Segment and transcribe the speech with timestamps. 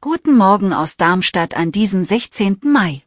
[0.00, 2.60] Guten Morgen aus Darmstadt an diesem 16.
[2.62, 3.02] Mai.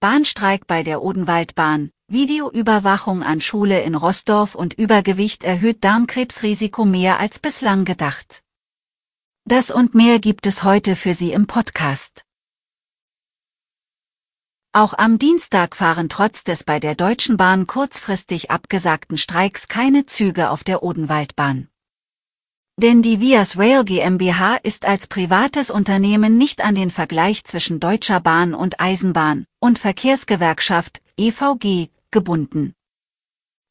[0.00, 7.38] Bahnstreik bei der Odenwaldbahn, Videoüberwachung an Schule in Rossdorf und Übergewicht erhöht Darmkrebsrisiko mehr als
[7.38, 8.42] bislang gedacht.
[9.44, 12.22] Das und mehr gibt es heute für Sie im Podcast.
[14.72, 20.48] Auch am Dienstag fahren trotz des bei der Deutschen Bahn kurzfristig abgesagten Streiks keine Züge
[20.48, 21.68] auf der Odenwaldbahn.
[22.78, 28.20] Denn die Vias Rail GmbH ist als privates Unternehmen nicht an den Vergleich zwischen Deutscher
[28.20, 32.74] Bahn und Eisenbahn und Verkehrsgewerkschaft EVG gebunden.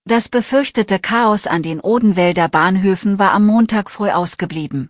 [0.06, 4.90] Das befürchtete Chaos an den Odenwälder Bahnhöfen war am Montag früh ausgeblieben.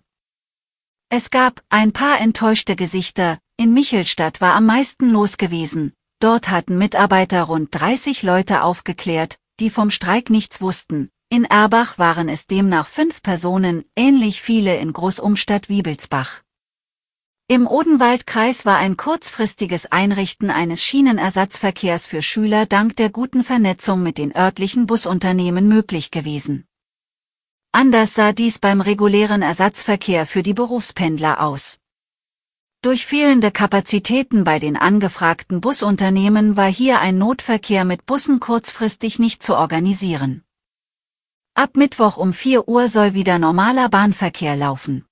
[1.09, 6.77] Es gab ein paar enttäuschte Gesichter, in Michelstadt war am meisten los gewesen, Dort hatten
[6.77, 11.09] Mitarbeiter rund 30 Leute aufgeklärt, die vom Streik nichts wussten.
[11.35, 16.43] In Erbach waren es demnach fünf Personen, ähnlich viele in Großumstadt-Wiebelsbach.
[17.49, 24.17] Im Odenwaldkreis war ein kurzfristiges Einrichten eines Schienenersatzverkehrs für Schüler dank der guten Vernetzung mit
[24.17, 26.67] den örtlichen Busunternehmen möglich gewesen.
[27.73, 31.79] Anders sah dies beim regulären Ersatzverkehr für die Berufspendler aus.
[32.81, 39.43] Durch fehlende Kapazitäten bei den angefragten Busunternehmen war hier ein Notverkehr mit Bussen kurzfristig nicht
[39.43, 40.44] zu organisieren.
[41.65, 45.03] Ab Mittwoch um 4 Uhr soll wieder normaler Bahnverkehr laufen.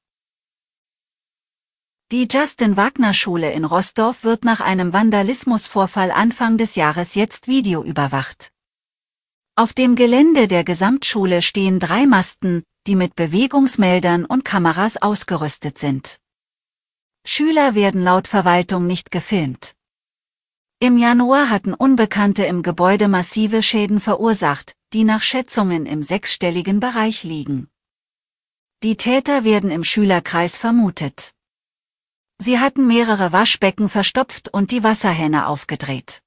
[2.12, 8.52] Die Justin Wagner Schule in Rossdorf wird nach einem Vandalismusvorfall Anfang des Jahres jetzt videoüberwacht.
[9.56, 16.18] Auf dem Gelände der Gesamtschule stehen drei Masten, die mit Bewegungsmeldern und Kameras ausgerüstet sind.
[17.26, 19.74] Schüler werden laut Verwaltung nicht gefilmt.
[20.78, 27.24] Im Januar hatten Unbekannte im Gebäude massive Schäden verursacht, die nach Schätzungen im sechsstelligen Bereich
[27.24, 27.68] liegen.
[28.84, 31.34] Die Täter werden im Schülerkreis vermutet.
[32.38, 36.22] Sie hatten mehrere Waschbecken verstopft und die Wasserhähne aufgedreht.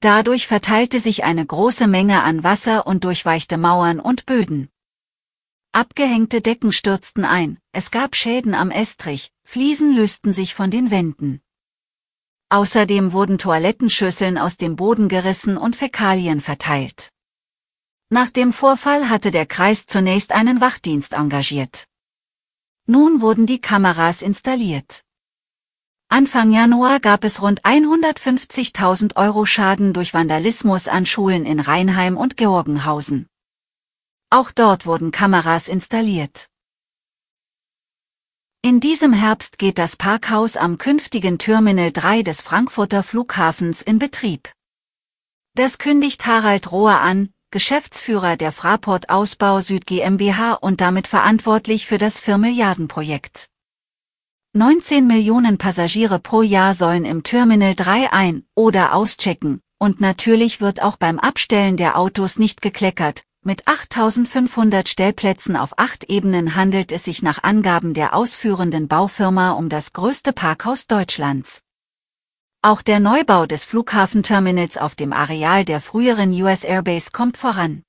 [0.00, 4.70] Dadurch verteilte sich eine große Menge an Wasser und durchweichte Mauern und Böden.
[5.72, 11.42] Abgehängte Decken stürzten ein, es gab Schäden am Estrich, Fliesen lösten sich von den Wänden.
[12.48, 17.12] Außerdem wurden Toilettenschüsseln aus dem Boden gerissen und Fäkalien verteilt.
[18.12, 21.86] Nach dem Vorfall hatte der Kreis zunächst einen Wachdienst engagiert.
[22.86, 25.04] Nun wurden die Kameras installiert.
[26.08, 32.36] Anfang Januar gab es rund 150.000 Euro Schaden durch Vandalismus an Schulen in Rheinheim und
[32.36, 33.28] Georgenhausen.
[34.28, 36.48] Auch dort wurden Kameras installiert.
[38.60, 44.52] In diesem Herbst geht das Parkhaus am künftigen Terminal 3 des Frankfurter Flughafens in Betrieb.
[45.54, 51.98] Das kündigt Harald Rohr an, Geschäftsführer der Fraport Ausbau Süd GmbH und damit verantwortlich für
[51.98, 53.48] das 4 Milliarden Projekt.
[54.52, 60.80] 19 Millionen Passagiere pro Jahr sollen im Terminal 3 ein- oder auschecken, und natürlich wird
[60.80, 67.04] auch beim Abstellen der Autos nicht gekleckert, mit 8500 Stellplätzen auf acht Ebenen handelt es
[67.04, 71.62] sich nach Angaben der ausführenden Baufirma um das größte Parkhaus Deutschlands.
[72.62, 77.82] Auch der Neubau des Flughafenterminals auf dem Areal der früheren US Airbase kommt voran.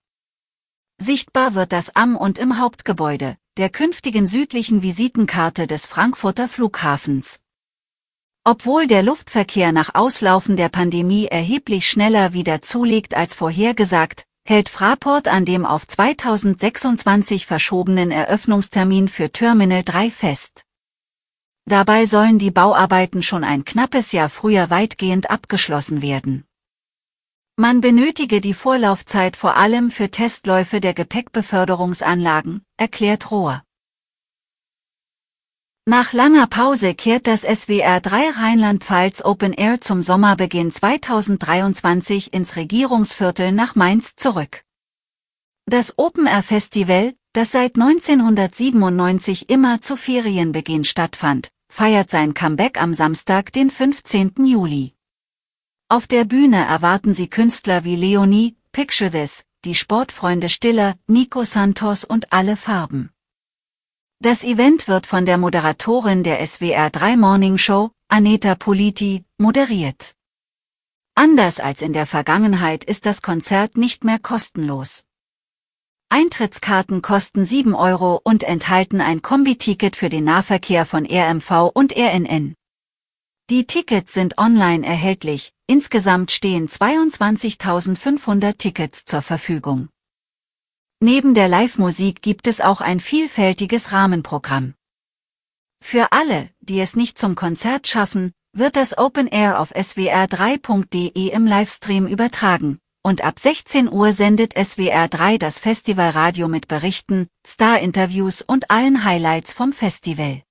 [0.97, 7.41] Sichtbar wird das am und im Hauptgebäude, der künftigen südlichen Visitenkarte des Frankfurter Flughafens.
[8.45, 15.27] Obwohl der Luftverkehr nach Auslaufen der Pandemie erheblich schneller wieder zulegt als vorhergesagt, hält Fraport
[15.27, 20.63] an dem auf 2026 verschobenen Eröffnungstermin für Terminal 3 fest.
[21.65, 26.45] Dabei sollen die Bauarbeiten schon ein knappes Jahr früher weitgehend abgeschlossen werden.
[27.57, 33.63] Man benötige die Vorlaufzeit vor allem für Testläufe der Gepäckbeförderungsanlagen, erklärt Rohr.
[35.85, 43.51] Nach langer Pause kehrt das SWR 3 Rheinland-Pfalz Open Air zum Sommerbeginn 2023 ins Regierungsviertel
[43.51, 44.63] nach Mainz zurück.
[45.65, 52.93] Das Open Air Festival, das seit 1997 immer zu Ferienbeginn stattfand, feiert sein Comeback am
[52.93, 54.45] Samstag, den 15.
[54.45, 54.93] Juli.
[55.87, 62.03] Auf der Bühne erwarten sie Künstler wie Leonie, Picture This, die Sportfreunde Stiller, Nico Santos
[62.03, 63.11] und alle Farben.
[64.19, 70.15] Das Event wird von der Moderatorin der SWR 3 Morning Show, Aneta Politi, moderiert.
[71.15, 75.03] Anders als in der Vergangenheit ist das Konzert nicht mehr kostenlos.
[76.13, 82.53] Eintrittskarten kosten 7 Euro und enthalten ein Kombiticket für den Nahverkehr von RMV und RNN.
[83.49, 89.87] Die Tickets sind online erhältlich, insgesamt stehen 22.500 Tickets zur Verfügung.
[90.99, 94.73] Neben der Live-Musik gibt es auch ein vielfältiges Rahmenprogramm.
[95.81, 101.45] Für alle, die es nicht zum Konzert schaffen, wird das Open Air auf swr3.de im
[101.45, 108.69] Livestream übertragen, und ab 16 Uhr sendet SWR 3 das Festivalradio mit Berichten, Star-Interviews und
[108.69, 110.43] allen Highlights vom Festival.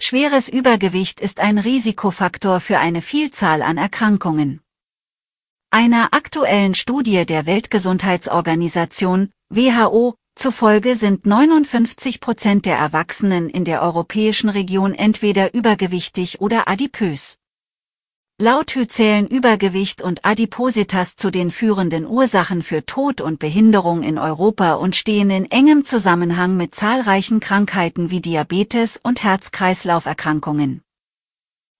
[0.00, 4.60] Schweres Übergewicht ist ein Risikofaktor für eine Vielzahl an Erkrankungen.
[5.70, 14.50] Einer aktuellen Studie der Weltgesundheitsorganisation, WHO, zufolge sind 59 Prozent der Erwachsenen in der europäischen
[14.50, 17.38] Region entweder übergewichtig oder adipös.
[18.44, 24.18] Laut Hü zählen Übergewicht und Adipositas zu den führenden Ursachen für Tod und Behinderung in
[24.18, 30.82] Europa und stehen in engem Zusammenhang mit zahlreichen Krankheiten wie Diabetes und Herz-Kreislauf-Erkrankungen.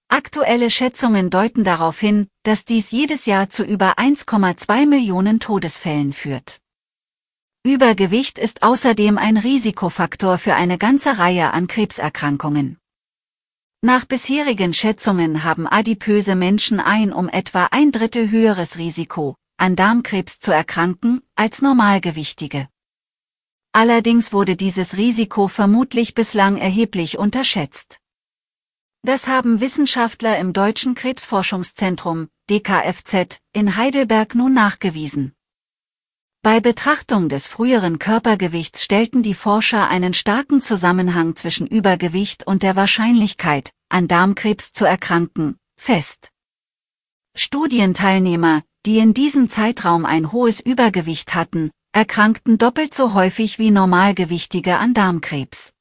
[0.06, 6.60] Aktuelle Schätzungen deuten darauf hin, dass dies jedes Jahr zu über 1,2 Millionen Todesfällen führt.
[7.64, 12.78] Übergewicht ist außerdem ein Risikofaktor für eine ganze Reihe an Krebserkrankungen.
[13.84, 20.38] Nach bisherigen Schätzungen haben adipöse Menschen ein um etwa ein Drittel höheres Risiko, an Darmkrebs
[20.38, 22.68] zu erkranken, als Normalgewichtige.
[23.72, 27.98] Allerdings wurde dieses Risiko vermutlich bislang erheblich unterschätzt.
[29.02, 35.34] Das haben Wissenschaftler im Deutschen Krebsforschungszentrum, DKFZ, in Heidelberg nun nachgewiesen.
[36.44, 42.74] Bei Betrachtung des früheren Körpergewichts stellten die Forscher einen starken Zusammenhang zwischen Übergewicht und der
[42.74, 46.30] Wahrscheinlichkeit, an Darmkrebs zu erkranken, fest.
[47.36, 54.78] Studienteilnehmer, die in diesem Zeitraum ein hohes Übergewicht hatten, erkrankten doppelt so häufig wie Normalgewichtige
[54.78, 55.72] an Darmkrebs.